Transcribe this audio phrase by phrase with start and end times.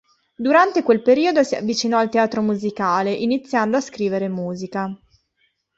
[0.35, 4.89] Durante quel periodo si avvicinò al teatro musicale, iniziando a scrivere musica.